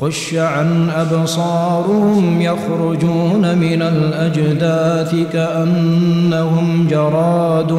خش 0.00 0.34
عن 0.34 0.90
أبصارهم 0.90 2.40
يخرجون 2.40 3.58
من 3.58 3.82
الأجداث 3.82 5.14
كأنهم 5.32 6.88
جراد 6.90 7.72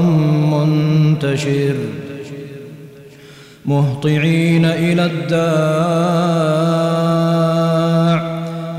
منتشر. 0.53 1.76
مهطعين 3.65 4.65
إلى 4.65 5.05
الداع. 5.05 5.37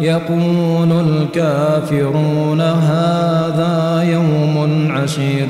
يقول 0.01 0.93
الكافرون 0.93 2.61
هذا 2.61 4.03
يوم 4.13 4.89
عسير. 4.93 5.47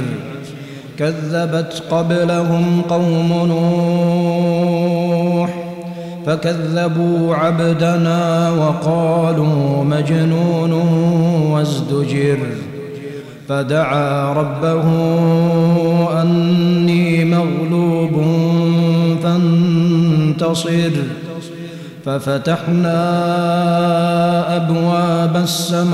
كذبت 0.99 1.83
قبلهم 1.91 2.83
قوم 2.89 3.29
نوح. 3.49 5.28
فكذبوا 6.29 7.35
عبدنا 7.35 8.51
وقالوا 8.51 9.85
مجنون 9.85 10.73
وازدجر. 11.53 12.39
فدعا 13.49 14.33
ربه 14.33 14.83
أني 16.23 17.25
مغلوب 17.25 18.23
فانتصر. 19.23 20.91
ففتحنا 22.05 22.97
أبواب 24.57 25.37
السماء 25.37 25.91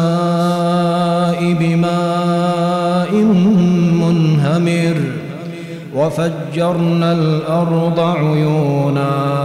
بماء 1.61 3.15
منهمر. 4.03 4.97
وفجرنا 5.95 7.13
الأرض 7.13 8.01
عيونا. 8.01 9.45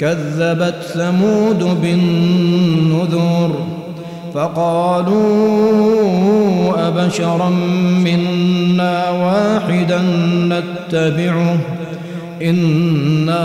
كذبت 0.00 0.82
ثمود 0.94 1.78
بالنذر 1.82 3.66
فقالوا 4.34 5.16
أبشرا 6.88 7.48
منا 8.04 9.10
واحدا 9.10 10.02
نتبعه 10.42 11.58
إنا 12.42 13.44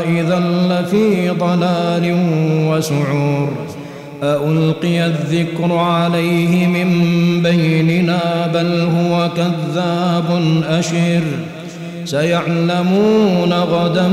إذا 0.00 0.42
لفي 0.70 1.30
ضلال 1.30 2.16
وسعور 2.68 3.48
ألقي 4.22 5.06
الذكر 5.06 5.76
عليه 5.76 6.66
من 6.66 6.88
بيننا 7.42 8.50
بل 8.54 8.80
هو 8.80 9.28
كذاب 9.36 10.42
أشر 10.68 11.22
سيعلمون 12.04 13.52
غدا 13.52 14.08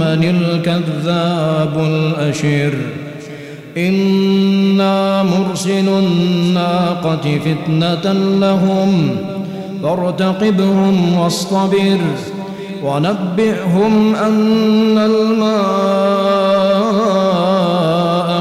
من 0.00 0.22
الكذاب 0.36 1.74
الأشر. 1.78 2.74
إنا 3.76 5.22
مرسل 5.22 5.88
الناقة 5.88 7.38
فتنة 7.44 8.12
لهم 8.12 9.16
فارتقبهم 9.82 11.18
واصطبر 11.18 11.98
ونبئهم 12.84 14.14
أن 14.14 14.98
الماء 14.98 15.62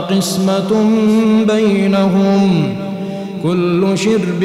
قسمة 0.10 0.72
بينهم 1.48 2.76
كل 3.44 3.98
شرب 3.98 4.44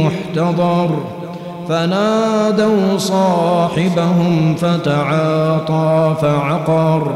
محتضر. 0.00 1.17
فنادوا 1.68 2.98
صاحبهم 2.98 4.54
فتعاطى 4.54 6.16
فعقر 6.22 7.14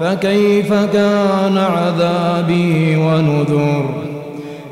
فكيف 0.00 0.72
كان 0.72 1.58
عذابي 1.58 2.96
ونذر 2.96 3.84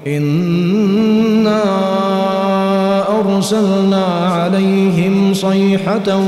إنا 0.07 1.63
أرسلنا 3.21 4.05
عليهم 4.05 5.35
صيحة 5.35 6.19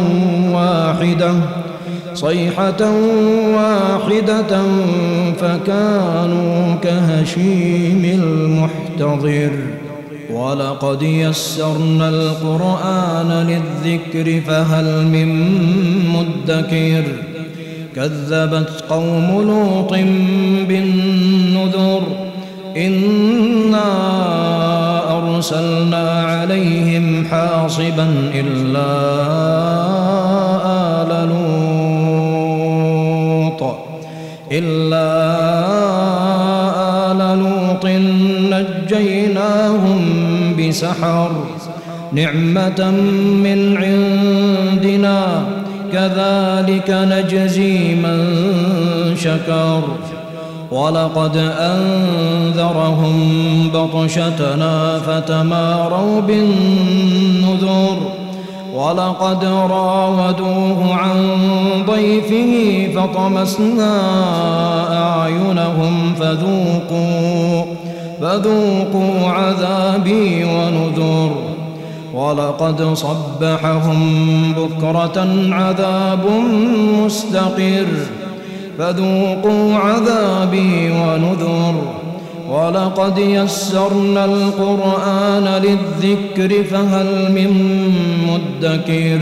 واحدة 0.52 1.32
صيحة 2.14 2.90
واحدة 3.54 4.62
فكانوا 5.40 6.74
كهشيم 6.82 8.20
المحتضر 8.22 9.87
ولقد 10.30 11.02
يسرنا 11.02 12.08
القرآن 12.08 13.46
للذكر 13.48 14.40
فهل 14.40 15.06
من 15.06 15.28
مدكر 16.08 17.04
كذبت 17.96 18.84
قوم 18.88 19.42
لوط 19.42 19.92
بالنذر 20.68 22.02
إنا 22.76 23.88
أرسلنا 25.18 26.22
عليهم 26.22 27.26
حاصبا 27.30 28.08
إلا 28.34 28.86
آل 31.02 31.28
لوط 33.48 33.62
إلا 34.52 35.17
بسحر 40.68 41.30
نعمة 42.12 42.90
من 43.44 43.76
عندنا 43.76 45.42
كذلك 45.92 46.90
نجزي 46.90 47.94
من 47.94 48.18
شكر. 49.16 49.82
ولقد 50.70 51.36
أنذرهم 51.60 53.16
بطشتنا 53.74 54.98
فتماروا 54.98 56.20
بالنذر. 56.20 57.98
ولقد 58.74 59.44
راودوه 59.44 60.94
عن 60.94 61.38
ضيفه 61.86 62.52
فطمسنا 62.94 63.92
أعينهم 64.92 66.14
فذوقوا. 66.20 67.64
فذوقوا 68.20 69.28
عذابي 69.28 70.44
ونذر. 70.44 71.30
ولقد 72.14 72.94
صبحهم 72.94 74.22
بكرة 74.52 75.26
عذاب 75.50 76.26
مستقر. 77.04 77.86
فذوقوا 78.78 79.74
عذابي 79.74 80.90
ونذر. 80.90 81.74
ولقد 82.50 83.18
يسرنا 83.18 84.24
القرآن 84.24 85.62
للذكر 85.62 86.64
فهل 86.64 87.32
من 87.32 87.52
مدكر. 88.28 89.20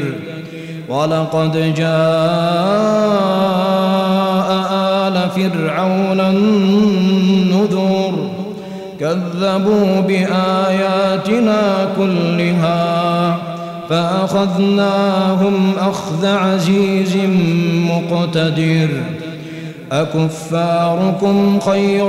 ولقد 0.89 1.75
جاء 1.77 1.87
آل 4.73 5.31
فرعون 5.31 6.21
النذر 6.21 6.96
كذبوا 9.07 10.01
بآياتنا 10.01 11.89
كلها 11.99 13.37
فأخذناهم 13.89 15.73
أخذ 15.81 16.27
عزيز 16.27 17.17
مقتدر. 17.91 18.89
أكفاركم 19.93 21.61
خير 21.61 22.09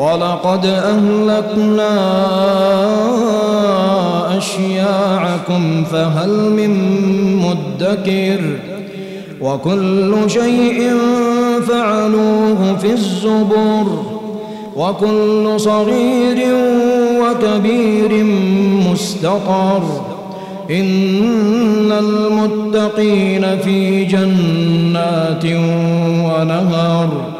ولقد 0.00 0.66
أهلكنا 0.66 1.92
أشياعكم 4.38 5.84
فهل 5.84 6.30
من 6.30 6.72
مدكر؟ 7.36 8.40
وكل 9.40 10.14
شيء 10.26 10.90
فعلوه 11.68 12.76
في 12.76 12.92
الزبر 12.92 14.02
وكل 14.76 15.54
صغير 15.56 16.38
وكبير 17.20 18.24
مستقر 18.90 19.82
إن 20.70 21.92
المتقين 21.92 23.58
في 23.58 24.04
جنات 24.04 25.44
ونهر. 26.24 27.39